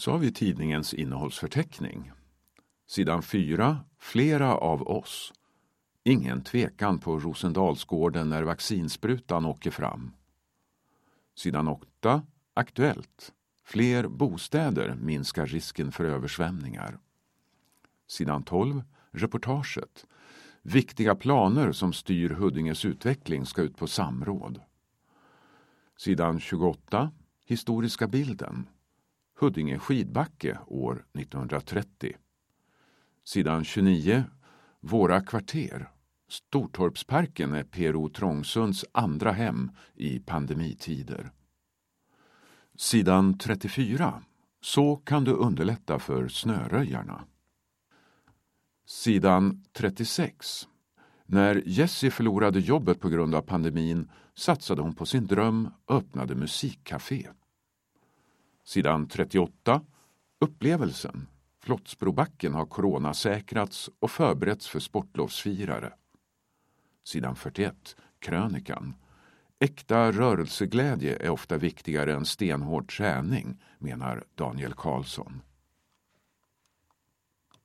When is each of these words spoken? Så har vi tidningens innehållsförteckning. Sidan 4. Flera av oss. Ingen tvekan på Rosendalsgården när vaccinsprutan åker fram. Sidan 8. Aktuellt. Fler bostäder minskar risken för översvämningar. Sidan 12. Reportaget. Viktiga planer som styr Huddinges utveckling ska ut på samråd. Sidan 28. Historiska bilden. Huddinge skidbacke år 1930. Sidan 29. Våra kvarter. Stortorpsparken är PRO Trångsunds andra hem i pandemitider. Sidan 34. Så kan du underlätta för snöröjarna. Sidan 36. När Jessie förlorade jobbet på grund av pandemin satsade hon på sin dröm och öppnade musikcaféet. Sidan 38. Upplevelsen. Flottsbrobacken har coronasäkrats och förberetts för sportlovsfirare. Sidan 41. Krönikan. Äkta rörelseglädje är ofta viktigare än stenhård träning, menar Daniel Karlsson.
Så 0.00 0.10
har 0.10 0.18
vi 0.18 0.32
tidningens 0.32 0.94
innehållsförteckning. 0.94 2.12
Sidan 2.86 3.22
4. 3.22 3.78
Flera 3.98 4.56
av 4.56 4.82
oss. 4.82 5.32
Ingen 6.04 6.42
tvekan 6.42 6.98
på 6.98 7.18
Rosendalsgården 7.18 8.28
när 8.28 8.42
vaccinsprutan 8.42 9.44
åker 9.44 9.70
fram. 9.70 10.12
Sidan 11.36 11.68
8. 11.68 12.22
Aktuellt. 12.54 13.32
Fler 13.64 14.08
bostäder 14.08 14.94
minskar 14.94 15.46
risken 15.46 15.92
för 15.92 16.04
översvämningar. 16.04 16.98
Sidan 18.08 18.42
12. 18.42 18.82
Reportaget. 19.10 20.06
Viktiga 20.62 21.14
planer 21.14 21.72
som 21.72 21.92
styr 21.92 22.30
Huddinges 22.30 22.84
utveckling 22.84 23.46
ska 23.46 23.62
ut 23.62 23.76
på 23.76 23.86
samråd. 23.86 24.60
Sidan 25.96 26.40
28. 26.40 27.10
Historiska 27.46 28.06
bilden. 28.06 28.66
Huddinge 29.40 29.78
skidbacke 29.78 30.58
år 30.66 31.04
1930. 31.18 32.16
Sidan 33.24 33.64
29. 33.64 34.24
Våra 34.80 35.20
kvarter. 35.20 35.90
Stortorpsparken 36.28 37.54
är 37.54 37.64
PRO 37.64 38.08
Trångsunds 38.08 38.84
andra 38.92 39.32
hem 39.32 39.70
i 39.94 40.18
pandemitider. 40.18 41.30
Sidan 42.76 43.38
34. 43.38 44.22
Så 44.60 44.96
kan 44.96 45.24
du 45.24 45.32
underlätta 45.32 45.98
för 45.98 46.28
snöröjarna. 46.28 47.24
Sidan 48.86 49.64
36. 49.72 50.68
När 51.26 51.62
Jessie 51.66 52.10
förlorade 52.10 52.60
jobbet 52.60 53.00
på 53.00 53.08
grund 53.08 53.34
av 53.34 53.42
pandemin 53.42 54.10
satsade 54.34 54.82
hon 54.82 54.94
på 54.94 55.06
sin 55.06 55.26
dröm 55.26 55.68
och 55.84 55.96
öppnade 55.96 56.34
musikcaféet. 56.34 57.39
Sidan 58.70 59.08
38. 59.08 59.80
Upplevelsen. 60.40 61.26
Flottsbrobacken 61.62 62.54
har 62.54 62.66
coronasäkrats 62.66 63.90
och 63.98 64.10
förberetts 64.10 64.68
för 64.68 64.80
sportlovsfirare. 64.80 65.92
Sidan 67.04 67.36
41. 67.36 67.96
Krönikan. 68.18 68.94
Äkta 69.58 70.12
rörelseglädje 70.12 71.16
är 71.16 71.30
ofta 71.30 71.56
viktigare 71.56 72.14
än 72.14 72.24
stenhård 72.24 72.96
träning, 72.96 73.62
menar 73.78 74.24
Daniel 74.34 74.74
Karlsson. 74.74 75.42